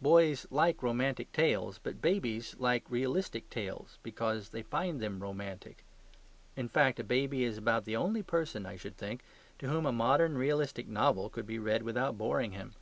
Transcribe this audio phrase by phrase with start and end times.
[0.00, 5.84] Boys like romantic tales; but babies like realistic tales because they find them romantic.
[6.54, 9.24] In fact, a baby is about the only person, I should think,
[9.58, 12.74] to whom a modern realistic novel could be read without boring him.